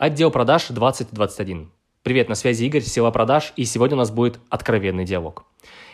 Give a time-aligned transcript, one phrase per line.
[0.00, 1.70] Отдел продаж 2021.
[2.02, 5.44] Привет, на связи Игорь, сила продаж, и сегодня у нас будет откровенный диалог.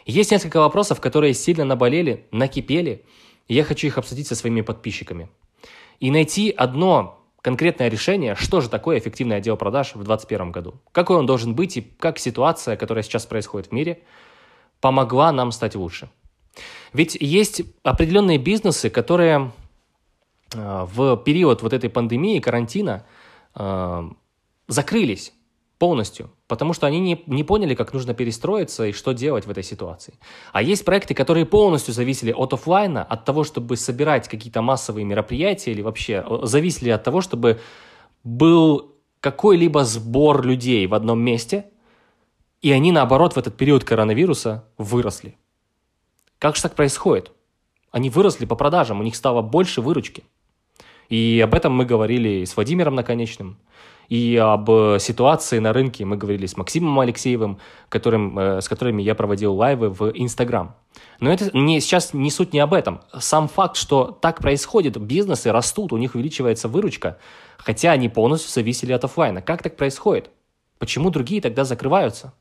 [0.04, 3.04] Есть несколько вопросов, которые сильно наболели, накипели,
[3.48, 5.28] и я хочу их обсудить со своими подписчиками.
[5.98, 10.74] И найти одно конкретное решение, что же такое эффективный отдел продаж в 2021 году.
[10.92, 14.02] Какой он должен быть и как ситуация, которая сейчас происходит в мире,
[14.80, 16.08] помогла нам стать лучше.
[16.92, 19.50] Ведь есть определенные бизнесы, которые
[20.54, 23.04] э, в период вот этой пандемии, карантина,
[23.56, 24.10] э,
[24.68, 25.32] закрылись
[25.78, 29.62] полностью, потому что они не, не поняли, как нужно перестроиться и что делать в этой
[29.62, 30.14] ситуации.
[30.52, 35.72] А есть проекты, которые полностью зависели от офлайна, от того, чтобы собирать какие-то массовые мероприятия
[35.72, 37.60] или вообще э, зависели от того, чтобы
[38.24, 41.66] был какой-либо сбор людей в одном месте,
[42.62, 45.36] и они, наоборот, в этот период коронавируса выросли.
[46.38, 47.32] Как же так происходит?
[47.90, 50.24] Они выросли по продажам, у них стало больше выручки.
[51.08, 53.58] И об этом мы говорили с Владимиром Наконечным,
[54.08, 59.14] и об ситуации на рынке мы говорили с Максимом Алексеевым, которым, э, с которыми я
[59.14, 60.76] проводил лайвы в Инстаграм.
[61.20, 63.00] Но это не, сейчас не суть не об этом.
[63.18, 67.18] Сам факт, что так происходит, бизнесы растут, у них увеличивается выручка,
[67.58, 69.42] хотя они полностью зависели от офлайна.
[69.42, 70.30] Как так происходит?
[70.78, 72.32] Почему другие тогда закрываются?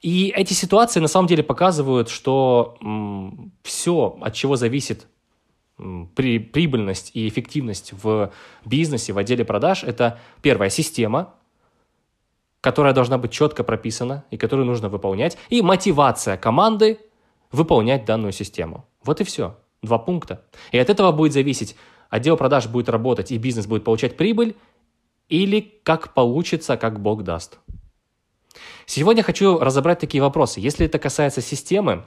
[0.00, 5.06] И эти ситуации на самом деле показывают, что м, все, от чего зависит
[6.14, 8.32] при, прибыльность и эффективность в
[8.64, 11.34] бизнесе, в отделе продаж, это первая система,
[12.60, 17.00] которая должна быть четко прописана и которую нужно выполнять, и мотивация команды
[17.50, 18.86] выполнять данную систему.
[19.02, 19.56] Вот и все.
[19.82, 20.44] Два пункта.
[20.72, 21.74] И от этого будет зависеть,
[22.10, 24.56] отдел продаж будет работать и бизнес будет получать прибыль,
[25.28, 27.58] или как получится, как Бог даст.
[28.84, 30.60] Сегодня хочу разобрать такие вопросы.
[30.60, 32.04] Если это касается системы,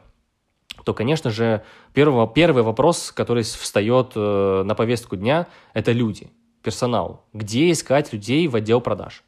[0.83, 6.30] то, конечно же, первый, первый вопрос, который встает э, на повестку дня, это люди,
[6.61, 7.25] персонал.
[7.33, 9.23] Где искать людей в отдел продаж?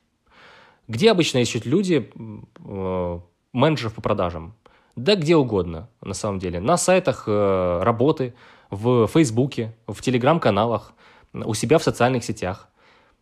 [0.88, 3.20] Где обычно ищут люди э,
[3.54, 4.56] менеджеров по продажам?
[4.96, 6.60] Да где угодно, на самом деле.
[6.60, 8.34] На сайтах э, работы,
[8.72, 10.94] в Фейсбуке, в Телеграм-каналах,
[11.34, 12.70] у себя в социальных сетях.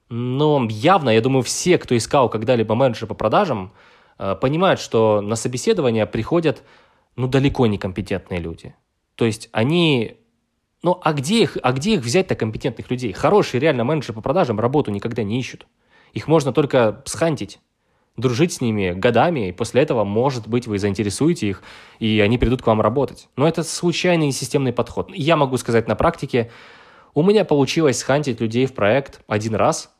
[0.09, 3.73] Но явно, я думаю, все, кто искал когда-либо менеджера по продажам,
[4.17, 6.63] понимают, что на собеседование приходят,
[7.15, 8.75] ну, далеко не компетентные люди.
[9.15, 10.17] То есть они...
[10.81, 13.13] Ну, а где их, а где их взять-то компетентных людей?
[13.13, 15.65] Хорошие реально менеджеры по продажам работу никогда не ищут.
[16.11, 17.59] Их можно только схантить,
[18.17, 21.63] дружить с ними годами, и после этого, может быть, вы заинтересуете их,
[21.99, 23.29] и они придут к вам работать.
[23.35, 25.09] Но это случайный и системный подход.
[25.13, 26.51] Я могу сказать на практике,
[27.13, 29.91] у меня получилось схантить людей в проект один раз.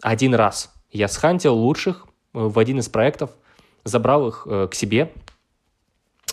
[0.00, 0.72] Один раз.
[0.90, 3.30] Я схантил лучших в один из проектов,
[3.84, 5.12] забрал их э, к себе.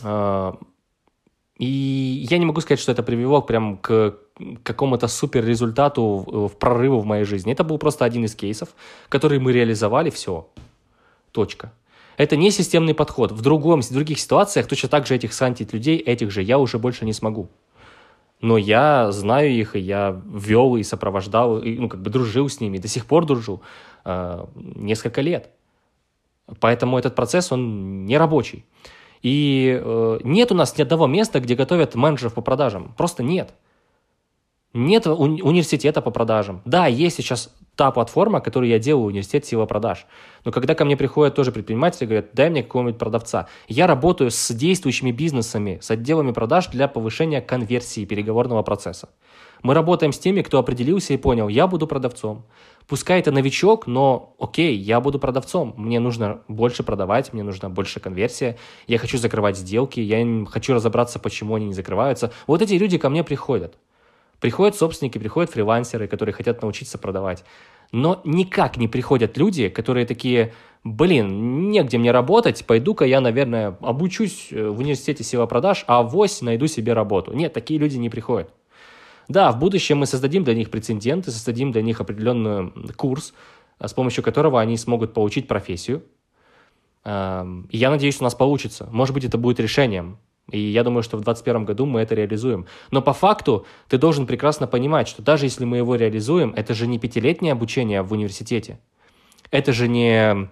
[0.04, 4.18] И я не могу сказать, что это привело прям к
[4.64, 7.54] какому-то супер результату в прорыву в моей жизни.
[7.54, 8.70] Это был просто один из кейсов,
[9.08, 10.50] который мы реализовали, все,
[11.32, 11.72] точка.
[12.18, 13.32] Это не системный подход.
[13.32, 16.78] В, другом, в других ситуациях точно так же этих сантить людей, этих же, я уже
[16.78, 17.50] больше не смогу.
[18.42, 22.60] Но я знаю их, и я вел и сопровождал, и, ну, как бы дружил с
[22.60, 23.62] ними, до сих пор дружу
[24.04, 25.50] э, несколько лет.
[26.60, 28.66] Поэтому этот процесс, он не рабочий.
[29.22, 32.94] И э, нет у нас ни одного места, где готовят менеджеров по продажам.
[32.98, 33.54] Просто нет.
[34.74, 36.62] Нет уни- университета по продажам.
[36.66, 40.06] Да, есть сейчас та платформа, которую я делаю, университет сила продаж.
[40.44, 43.48] Но когда ко мне приходят тоже предприниматели, говорят, дай мне какого-нибудь продавца.
[43.68, 49.10] Я работаю с действующими бизнесами, с отделами продаж для повышения конверсии переговорного процесса.
[49.66, 52.46] Мы работаем с теми, кто определился и понял, я буду продавцом.
[52.88, 55.74] Пускай это новичок, но окей, я буду продавцом.
[55.76, 58.58] Мне нужно больше продавать, мне нужна больше конверсия.
[58.86, 62.32] Я хочу закрывать сделки, я хочу разобраться, почему они не закрываются.
[62.46, 63.74] Вот эти люди ко мне приходят.
[64.40, 67.44] Приходят собственники, приходят фрилансеры, которые хотят научиться продавать.
[67.92, 70.54] Но никак не приходят люди, которые такие,
[70.84, 76.44] блин, негде мне работать, пойду-ка я, наверное, обучусь э, в университете сила продаж, а авось
[76.44, 77.34] найду себе работу.
[77.34, 78.52] Нет, такие люди не приходят.
[79.28, 83.34] Да, в будущем мы создадим для них прецеденты, создадим для них определенный курс,
[83.80, 86.04] с помощью которого они смогут получить профессию.
[87.04, 88.88] Эм, и я надеюсь, у нас получится.
[88.92, 90.18] Может быть, это будет решением.
[90.52, 92.68] И я думаю, что в 2021 году мы это реализуем.
[92.92, 96.86] Но по факту ты должен прекрасно понимать, что даже если мы его реализуем, это же
[96.88, 98.80] не пятилетнее обучение в университете.
[99.50, 100.50] Это же не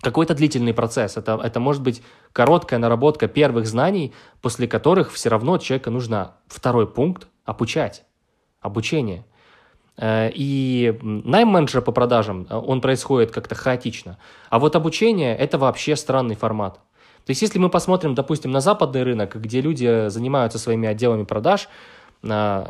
[0.00, 1.16] какой-то длительный процесс.
[1.16, 2.02] Это, это может быть
[2.32, 8.04] короткая наработка первых знаний, после которых все равно человеку нужно второй пункт обучать.
[8.66, 9.24] Обучение.
[9.96, 14.18] Э, и найм менеджера по продажам, э, он происходит как-то хаотично.
[14.50, 16.74] А вот обучение– это вообще странный формат.
[17.24, 21.68] То есть если мы посмотрим, допустим, на западный рынок, где люди занимаются своими отделами продаж,
[22.24, 22.66] э,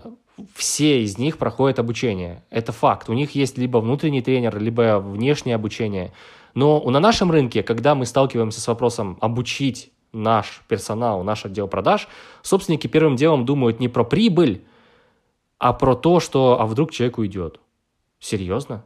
[0.54, 2.43] все из них проходят обучение.
[2.50, 3.08] Это факт.
[3.08, 6.12] У них есть либо внутренний тренер, либо внешнее обучение.
[6.54, 12.06] Но на нашем рынке, когда мы сталкиваемся с вопросом обучить наш персонал, наш отдел продаж,
[12.43, 14.62] собственники первым делом думают не про прибыль,
[15.58, 17.61] а про то, что а вдруг человек уйдет.
[18.19, 18.85] Серьезно?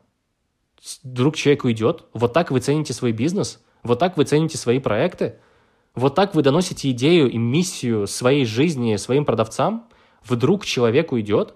[1.03, 2.05] Вдруг человек уйдет?
[2.13, 3.61] Вот так вы цените свой бизнес?
[3.83, 5.37] Вот так вы цените свои проекты?
[5.95, 9.89] Вот так вы доносите идею и миссию своей жизни своим продавцам?
[10.25, 11.55] Вдруг человек уйдет?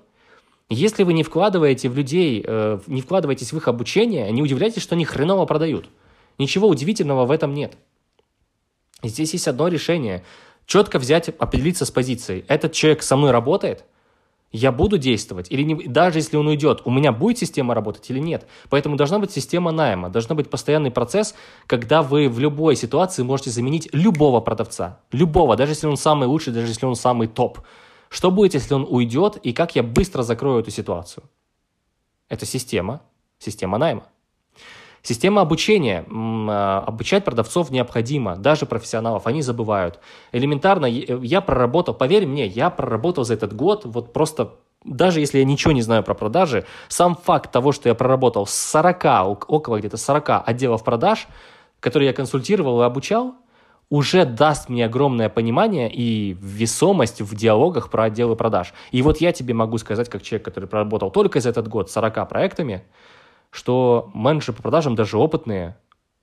[0.70, 4.94] Если вы не вкладываете в людей, э, не вкладываетесь в их обучение, не удивляйтесь, что
[4.94, 5.88] они хреново продают.
[6.38, 7.76] Ничего удивительного в этом нет.
[9.02, 10.24] Здесь есть одно решение.
[10.66, 12.44] Четко взять, определиться с позицией.
[12.48, 13.84] Этот человек со мной работает,
[14.56, 18.20] я буду действовать или не, даже если он уйдет, у меня будет система работать или
[18.20, 18.46] нет.
[18.70, 21.34] Поэтому должна быть система найма, должна быть постоянный процесс,
[21.66, 26.52] когда вы в любой ситуации можете заменить любого продавца, любого, даже если он самый лучший,
[26.52, 27.58] даже если он самый топ.
[28.08, 31.24] Что будет, если он уйдет, и как я быстро закрою эту ситуацию?
[32.28, 33.00] Это система,
[33.40, 34.04] система найма.
[35.06, 36.06] Система обучения.
[36.10, 40.00] А, обучать продавцов необходимо, даже профессионалов, они забывают.
[40.32, 45.44] Элементарно, я проработал, поверь мне, я проработал за этот год, вот просто даже если я
[45.44, 49.98] ничего не знаю про продажи, сам факт того, что я проработал с 40, около где-то
[49.98, 51.28] 40 отделов продаж,
[51.80, 53.34] которые я консультировал и обучал,
[53.90, 58.72] уже даст мне огромное понимание и весомость в диалогах про отделы продаж.
[58.90, 62.26] И вот я тебе могу сказать, как человек, который проработал только за этот год 40
[62.28, 62.84] проектами,
[63.54, 65.76] что менеджеры по продажам, даже опытные,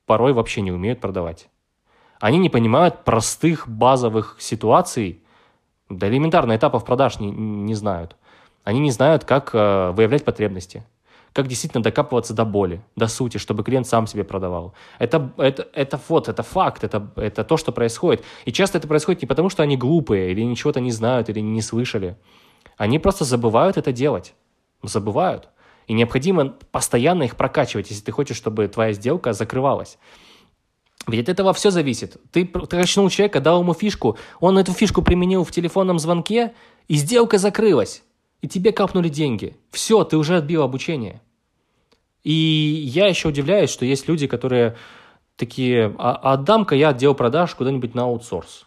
[0.05, 1.47] порой вообще не умеют продавать.
[2.19, 5.23] Они не понимают простых базовых ситуаций,
[5.87, 8.17] да элементарно этапов продаж не, не знают.
[8.65, 10.83] Они не знают, как э, выявлять потребности,
[11.31, 14.73] как действительно докапываться до боли, до сути, чтобы клиент сам себе продавал.
[14.99, 18.25] Это, это, это вот, это факт, это, это то, что происходит.
[18.43, 21.61] И часто это происходит не потому, что они глупые, или ничего-то не знают, или не
[21.61, 22.17] слышали.
[22.75, 24.33] Они просто забывают это делать.
[24.83, 25.47] Забывают.
[25.91, 29.97] И необходимо постоянно их прокачивать, если ты хочешь, чтобы твоя сделка закрывалась.
[31.05, 32.15] Ведь от этого все зависит.
[32.31, 36.53] Ты качнул человека, дал ему фишку, он эту фишку применил в телефонном звонке,
[36.87, 38.03] и сделка закрылась.
[38.39, 39.57] И тебе капнули деньги.
[39.69, 41.21] Все, ты уже отбил обучение.
[42.23, 44.77] И я еще удивляюсь, что есть люди, которые
[45.35, 48.65] такие, а, отдам-ка я отдел продаж куда-нибудь на аутсорс.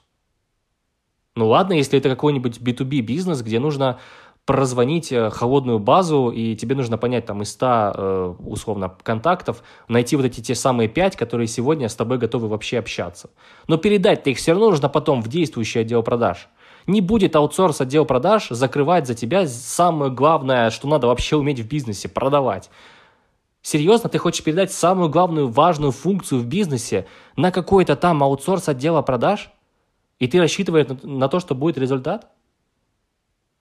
[1.36, 3.98] Ну ладно, если это какой-нибудь B2B бизнес, где нужно
[4.46, 10.16] прозвонить э, холодную базу, и тебе нужно понять там из 100, э, условно, контактов, найти
[10.16, 13.30] вот эти те самые 5, которые сегодня с тобой готовы вообще общаться.
[13.68, 16.48] Но передать-то их все равно нужно потом в действующий отдел продаж.
[16.86, 21.66] Не будет аутсорс отдел продаж закрывать за тебя самое главное, что надо вообще уметь в
[21.66, 22.68] бизнесе– продавать.
[23.62, 27.06] Серьезно, ты хочешь передать самую главную важную функцию в бизнесе
[27.36, 29.50] на какой-то там аутсорс отдела продаж?
[30.18, 32.28] И ты рассчитываешь на то, что будет результат?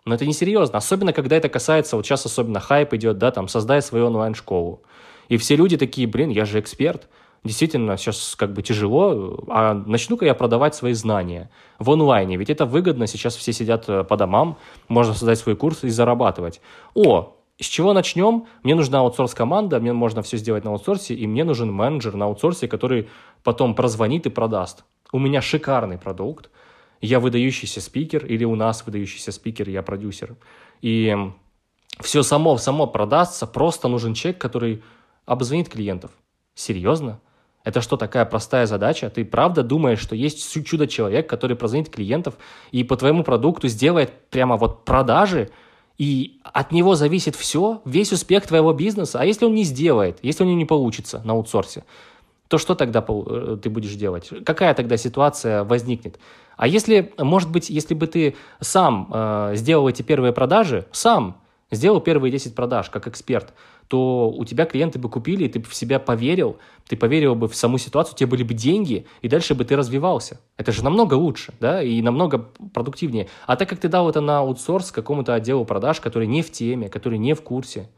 [0.06, 3.82] Но это несерьезно, особенно когда это касается, вот сейчас особенно хайп идет, да, там, создай
[3.82, 4.82] свою онлайн-школу.
[5.30, 7.08] И все люди такие, блин, я же эксперт,
[7.44, 12.66] действительно сейчас как бы тяжело, а начну-ка я продавать свои знания в онлайне, ведь это
[12.66, 14.58] выгодно, сейчас все сидят э, по домам,
[14.90, 16.60] можно создать свой курс и зарабатывать.
[16.94, 18.46] О, с чего начнем?
[18.64, 22.68] Мне нужна аутсорс-команда, мне можно все сделать на аутсорсе, и мне нужен менеджер на аутсорсе,
[22.68, 23.08] который
[23.44, 24.84] потом прозвонит и продаст.
[25.12, 26.50] У меня шикарный продукт,
[27.08, 30.36] я выдающийся спикер, или у нас выдающийся спикер, я продюсер.
[30.82, 31.16] И
[32.00, 34.82] все само, само продастся, просто нужен человек, который
[35.26, 36.12] обзвонит клиентов.
[36.56, 37.20] Серьезно?
[37.66, 39.10] Это что, такая простая задача?
[39.10, 42.36] Ты правда думаешь, что есть чудо-человек, который прозвонит клиентов
[42.72, 45.50] и по твоему продукту сделает прямо вот продажи,
[45.98, 49.20] и от него зависит все, весь успех твоего бизнеса?
[49.20, 51.84] А если он не сделает, если у него не получится на аутсорсе,
[52.54, 54.30] то что тогда э, ты будешь делать?
[54.46, 56.20] Какая тогда ситуация возникнет?
[56.56, 61.42] А если, может быть, если бы ты сам э, сделал эти первые продажи, сам
[61.72, 63.56] сделал первые 10 продаж как эксперт,
[63.88, 66.58] то у тебя клиенты бы купили, и ты бы в себя поверил,
[66.88, 69.76] ты поверил бы в саму ситуацию, у тебя были бы деньги, и дальше бы ты
[69.76, 70.40] развивался.
[70.56, 73.30] Это же намного лучше, да, и намного продуктивнее.
[73.48, 76.88] А так как ты дал это на аутсорс какому-то отделу продаж, который не в теме,
[76.88, 77.90] который не в курсе,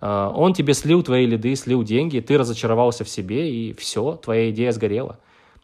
[0.00, 4.72] он тебе слил твои лиды, слил деньги, ты разочаровался в себе, и все, твоя идея
[4.72, 5.18] сгорела.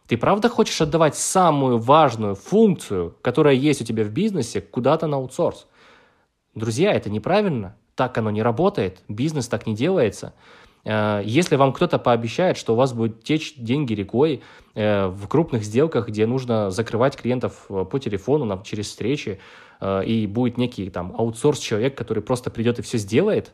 [0.07, 5.17] Ты правда хочешь отдавать самую важную функцию, которая есть у тебя в бизнесе, куда-то на
[5.17, 5.67] аутсорс?
[6.55, 7.77] Друзья, это неправильно.
[7.97, 9.01] Так оно не работает.
[9.09, 10.33] Бизнес так не делается.
[10.85, 14.43] Э, если вам кто-то пообещает, что у вас будет течь деньги рекой
[14.75, 19.41] э, в крупных сделках, где нужно закрывать клиентов э, по телефону через встречи,
[20.07, 23.53] и будет некий там аутсорс-человек, который просто придет и все сделает,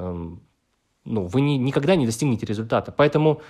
[0.00, 2.92] ну, вы ни, никогда не достигнете результата.
[2.92, 3.40] Поэтому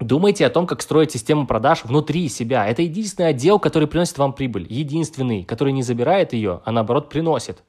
[0.00, 2.66] Думайте о том, как строить систему продаж внутри себя.
[2.66, 4.66] Это единственный отдел, который приносит вам прибыль.
[4.70, 7.62] Единственный, который не забирает ее, а наоборот приносит.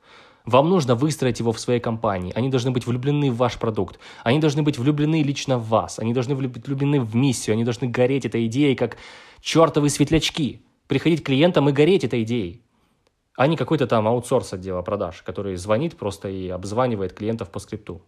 [0.45, 2.31] Вам нужно выстроить его в своей компании.
[2.33, 3.99] Они должны быть влюблены в ваш продукт.
[4.23, 5.99] Они должны быть влюблены лично в вас.
[5.99, 7.53] Они должны быть влюблены в миссию.
[7.53, 8.95] Они должны гореть этой идеей, как
[9.41, 10.61] чертовы светлячки.
[10.87, 12.61] Приходить клиентам и гореть этой идеей.
[13.37, 18.01] А не какой-то там аутсорс отдела продаж, который звонит просто и обзванивает клиентов по скрипту.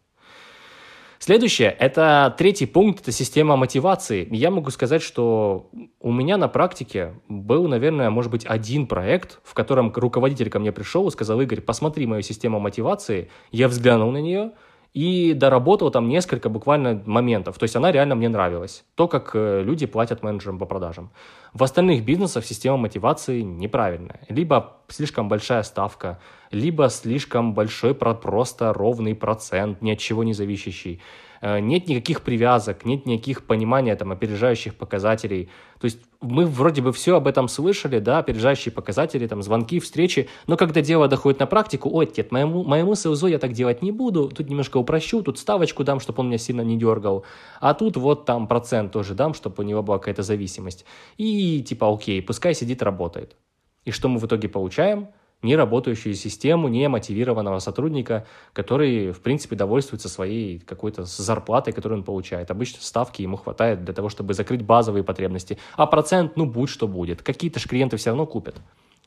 [1.19, 4.27] Следующее, это третий пункт, это система мотивации.
[4.29, 5.69] Я могу сказать, что
[6.01, 10.73] у меня на практике был, наверное, может быть, один проект, в котором руководитель ко мне
[10.73, 13.29] пришел и сказал, Игорь, посмотри мою систему мотивации.
[13.51, 14.51] Я взглянул на нее,
[14.93, 17.57] и доработал там несколько буквально моментов.
[17.57, 18.85] То есть она реально мне нравилась.
[18.95, 21.09] То, как э, люди платят менеджерам по продажам.
[21.53, 24.21] В остальных бизнесах система мотивации неправильная.
[24.29, 26.19] Либо слишком большая ставка,
[26.51, 31.01] либо слишком большой просто ровный процент, ни от чего не зависящий.
[31.43, 35.49] Э, нет никаких привязок, нет никаких понимания там, опережающих показателей.
[35.77, 40.29] То есть мы вроде бы все об этом слышали, да, опережающие показатели, там, звонки, встречи,
[40.47, 43.91] но когда дело доходит на практику, ой, нет, моему, моему СЛЗО я так делать не
[43.91, 47.25] буду, тут немножко упрощу, тут ставочку дам, чтобы он меня сильно не дергал,
[47.59, 50.85] а тут вот там процент тоже дам, чтобы у него была какая-то зависимость.
[51.17, 53.35] И типа, окей, пускай сидит, работает.
[53.83, 55.09] И что мы в итоге получаем?
[55.43, 62.49] Неработающую систему, немотивированного сотрудника, который, в принципе, довольствуется своей какой-то зарплатой, которую он получает.
[62.51, 65.57] Обычно ставки ему хватает для того, чтобы закрыть базовые потребности.
[65.75, 67.21] А процент, ну, будь что будет.
[67.21, 68.55] Какие-то же клиенты все равно купят.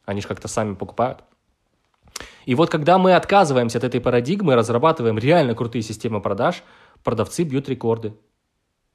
[0.04, 1.24] Они же как-то сами покупают.
[2.44, 6.62] И вот когда мы отказываемся от этой парадигмы, разрабатываем реально крутые системы продаж,
[7.02, 8.14] продавцы бьют рекорды.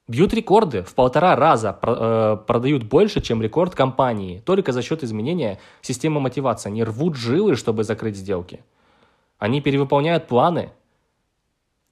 [0.08, 5.60] Бьют рекорды, в полтора раза э, продают больше, чем рекорд компании, только за счет изменения
[5.82, 6.70] системы мотивации.
[6.70, 8.64] Они рвут жилы, чтобы закрыть сделки.
[9.38, 10.72] Они перевыполняют планы.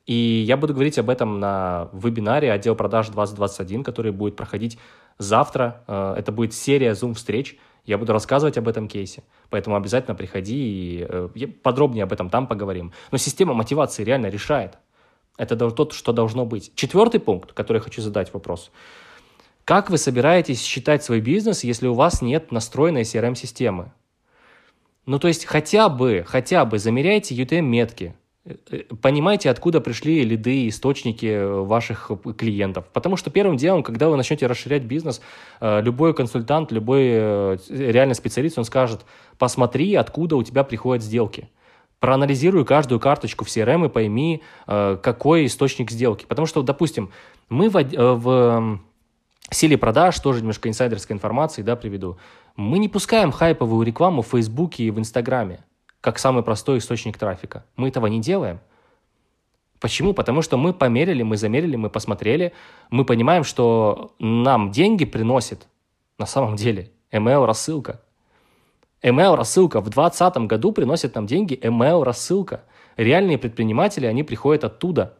[0.05, 4.79] И я буду говорить об этом на вебинаре «Отдел продаж 2021», который будет проходить
[5.19, 5.83] завтра.
[5.87, 7.57] Э, это будет серия Zoom-встреч.
[7.85, 9.23] Я буду рассказывать об этом кейсе.
[9.49, 12.91] Поэтому обязательно приходи и э, подробнее об этом там поговорим.
[13.11, 14.77] Но система мотивации реально решает.
[15.39, 16.74] Это то, что должно быть.
[16.75, 18.72] Четвертый пункт, который я хочу задать вопрос.
[19.63, 23.93] Как вы собираетесь считать свой бизнес, если у вас нет настроенной CRM-системы?
[25.05, 30.67] Ну, то есть хотя бы, хотя бы замеряйте UTM-метки, э, э, понимайте, откуда пришли лиды,
[30.67, 32.88] источники ваших клиентов.
[32.91, 35.22] Потому что первым делом, когда вы начнете расширять бизнес,
[35.62, 39.05] э, любой консультант, любой реальный специалист, он скажет,
[39.38, 41.48] посмотри, откуда у тебя приходят сделки
[42.00, 46.25] проанализируй каждую карточку в CRM и пойми, э, какой источник сделки.
[46.25, 47.12] Потому что, допустим,
[47.50, 48.79] мы в, э, в
[49.51, 52.18] силе продаж, тоже немножко инсайдерской информации, да, приведу,
[52.56, 55.65] мы не пускаем хайповую рекламу в Фейсбуке и в Инстаграме,
[56.01, 57.65] как самый простой источник трафика.
[57.75, 58.60] Мы этого не делаем.
[59.79, 60.13] Почему?
[60.13, 62.53] Потому что мы померили, мы замерили, мы посмотрели,
[62.89, 65.68] мы понимаем, что нам деньги приносит
[66.18, 68.01] на самом деле email-рассылка.
[69.01, 72.63] Email-рассылка в 2020 году приносит нам деньги email-рассылка.
[72.98, 75.15] Реальные предприниматели, они приходят оттуда.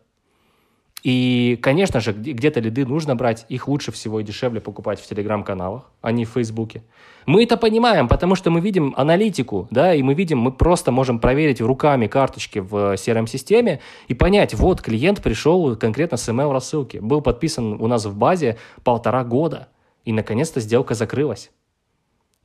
[1.02, 5.90] И, конечно же, где-то лиды нужно брать, их лучше всего и дешевле покупать в телеграм-каналах,
[6.02, 6.84] а не в фейсбуке.
[7.26, 11.20] Мы это понимаем, потому что мы видим аналитику, да, и мы видим, мы просто можем
[11.20, 17.82] проверить руками карточки в CRM-системе и понять, вот клиент пришел конкретно с email-рассылки, был подписан
[17.82, 19.70] у нас в базе полтора года,
[20.04, 21.50] и наконец-то сделка закрылась.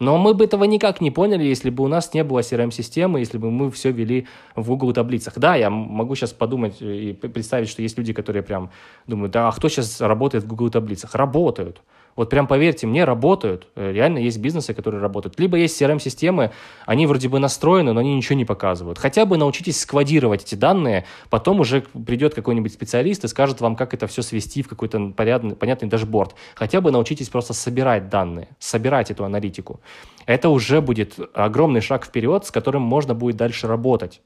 [0.01, 3.39] Но мы бы этого никак не поняли, если бы у нас не было CRM-системы, если
[3.39, 5.39] бы мы все вели в Google таблицах.
[5.39, 8.71] Да, я могу сейчас подумать и представить, что есть люди, которые прям
[9.07, 11.15] думают, да, а кто сейчас работает в Google таблицах?
[11.15, 11.81] Работают.
[12.17, 13.67] Вот прям поверьте мне, работают.
[13.75, 15.39] Э, реально есть бизнесы, которые работают.
[15.41, 16.53] Либо есть CRM-системы,
[16.87, 18.99] они вроде бы настроены, но они ничего не показывают.
[18.99, 23.95] Хотя бы научитесь сквадировать эти данные, потом уже придет какой-нибудь специалист и скажет вам, как
[23.95, 26.35] это все свести в какой-то понятный, понятный дашборд.
[26.55, 29.81] Хотя бы научитесь просто собирать данные, собирать эту аналитику.
[30.27, 34.21] Это уже будет огромный шаг вперед, с которым можно будет дальше работать.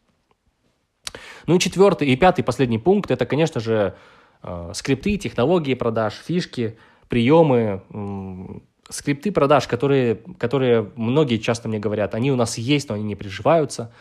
[1.47, 3.95] Ну и четвертый и пятый, последний пункт, это, конечно же,
[4.43, 6.77] э, скрипты, технологии продаж, фишки–
[7.09, 7.83] приемы,
[8.89, 13.17] скрипты продаж, которые, которые многие часто мне говорят, они у нас есть, но они не
[13.17, 13.93] приживаются.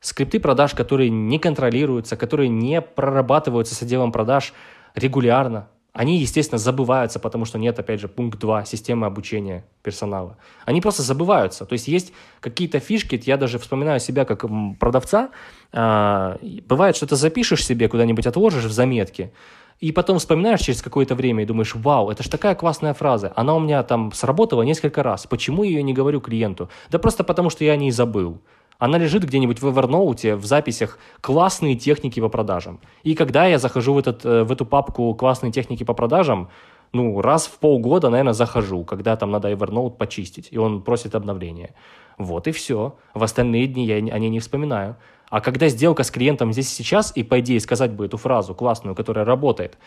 [0.00, 4.54] Скрипты продаж, которые не контролируются, которые не прорабатываются с отделом продаж
[4.94, 5.68] регулярно.
[5.92, 10.36] Они, естественно, забываются, потому что нет, опять же, пункт 2, системы обучения персонала.
[10.64, 11.66] Они просто забываются.
[11.66, 14.44] То есть есть какие-то фишки, я даже вспоминаю себя как
[14.78, 15.30] продавца,
[15.72, 19.32] а, бывает, что ты запишешь себе куда-нибудь, отложишь в заметке,
[19.80, 23.32] и потом вспоминаешь через какое-то время и думаешь, вау, это же такая классная фраза.
[23.34, 25.26] Она у меня там сработала несколько раз.
[25.26, 26.68] Почему я ее не говорю клиенту?
[26.90, 28.40] Да просто потому, что я о ней забыл.
[28.78, 32.80] Она лежит где-нибудь в Evernote в записях «Классные техники по продажам».
[33.02, 36.48] И когда я захожу в, этот, э, в эту папку «Классные техники по продажам»,
[36.92, 41.74] ну, раз в полгода, наверное, захожу, когда там надо Evernote почистить, и он просит обновления.
[42.18, 42.96] Вот и все.
[43.14, 44.96] В остальные дни я о ней не вспоминаю.
[45.30, 48.94] А когда сделка с клиентом здесь сейчас, и по идее сказать бы эту фразу классную,
[48.94, 49.78] которая работает,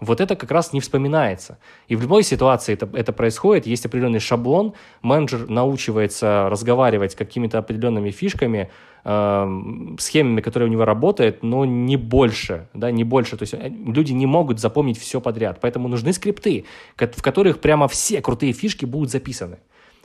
[0.00, 1.58] вот это как раз не вспоминается.
[1.88, 8.10] И в любой ситуации это, это происходит, есть определенный шаблон, менеджер научивается разговаривать какими-то определенными
[8.10, 8.70] фишками,
[9.04, 13.36] э, схемами, которые у него работают, но не больше, да, не больше.
[13.36, 17.88] То есть э, люди не могут запомнить все подряд, поэтому нужны скрипты, в которых прямо
[17.88, 19.58] все крутые фишки будут записаны.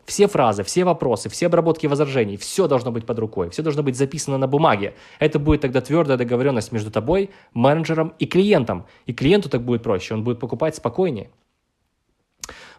[0.05, 3.95] Все фразы, все вопросы, все обработки возражений, все должно быть под рукой, все должно быть
[3.95, 4.95] записано на бумаге.
[5.19, 8.85] Это будет тогда твердая договоренность между тобой, менеджером и клиентом.
[9.05, 11.29] И клиенту так будет проще, он будет покупать спокойнее.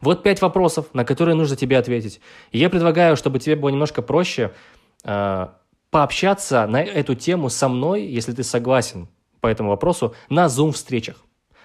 [0.01, 2.21] Вот пять вопросов, на которые нужно тебе ответить.
[2.51, 4.53] И я предлагаю, чтобы тебе было немножко проще
[5.05, 5.47] э,
[5.91, 9.09] пообщаться на эту тему со мной, если ты согласен
[9.41, 11.17] по этому вопросу, на Zoom-встречах.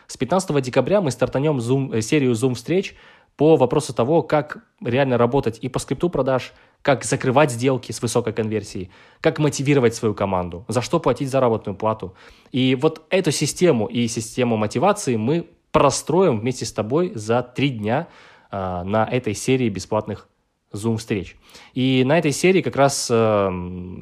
[0.05, 2.95] С 15 декабря мы стартанем Zoom, э, серию Zoom-встреч,
[3.37, 8.33] по вопросу того, как реально работать и по скрипту продаж, как закрывать сделки с высокой
[8.33, 8.89] конверсией,
[9.21, 12.15] как мотивировать свою команду, за что платить заработную плату.
[12.51, 18.07] И вот эту систему и систему мотивации мы простроим вместе с тобой за три дня
[18.51, 20.27] э, на этой серии бесплатных
[20.73, 21.37] Zoom встреч.
[21.73, 23.13] И на этой серии как раз э,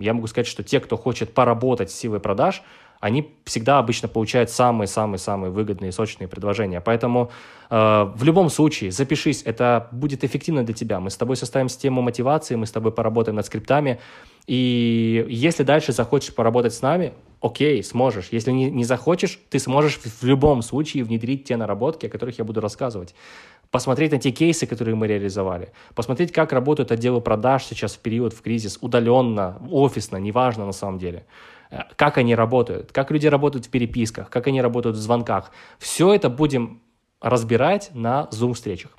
[0.01, 2.63] я могу сказать, что те, кто хочет поработать с силой продаж,
[2.99, 6.81] они всегда обычно получают самые-самые-самые выгодные сочные предложения.
[6.81, 7.31] Поэтому
[7.69, 7.75] э,
[8.15, 10.99] в любом случае запишись, это будет эффективно для тебя.
[10.99, 13.99] Мы с тобой составим систему мотивации, мы с тобой поработаем над скриптами.
[14.47, 18.29] И если дальше захочешь поработать с нами, окей, сможешь.
[18.31, 22.43] Если не, не захочешь, ты сможешь в любом случае внедрить те наработки, о которых я
[22.43, 23.15] буду рассказывать.
[23.71, 25.71] Посмотреть на те кейсы, которые мы реализовали.
[25.95, 30.97] Посмотреть, как работают отделы продаж сейчас в период, в кризис, удаленно, офисно, неважно на самом
[30.97, 31.25] деле.
[31.71, 35.51] Э, как они работают, как люди работают в переписках, как они работают в звонках.
[35.79, 36.81] Все это будем
[37.21, 38.91] разбирать на Zoom-встречах.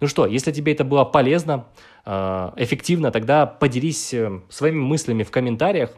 [0.00, 1.66] Ну что, если тебе это было полезно,
[2.04, 5.90] э, эффективно, тогда поделись э, своими мыслями в комментариях.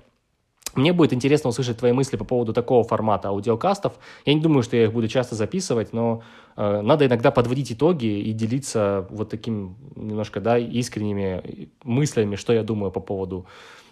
[0.75, 3.95] Мне будет интересно услышать твои мысли по поводу такого формата аудиокастов.
[4.25, 6.23] Я не думаю, что я их буду часто записывать, но
[6.57, 12.62] э, надо иногда подводить итоги и делиться вот таким немножко да, искренними мыслями, что я
[12.62, 13.47] думаю по поводу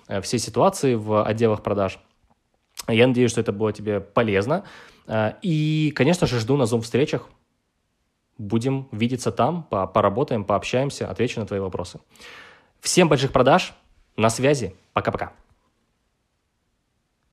[0.08, 1.98] э, всей ситуации в отделах продаж.
[2.88, 4.64] Я надеюсь, что это было тебе полезно.
[5.06, 7.28] Э, и, конечно же, жду на Zoom-встречах.
[8.38, 12.00] Будем видеться там, поработаем, пообщаемся, отвечу на твои вопросы.
[12.80, 13.72] Всем больших продаж,
[14.16, 15.32] на связи, пока-пока.